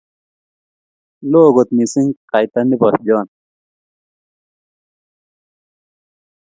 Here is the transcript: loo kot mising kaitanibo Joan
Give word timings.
loo 1.31 1.49
kot 1.55 1.69
mising 1.77 2.09
kaitanibo 2.29 2.87
Joan 3.05 3.27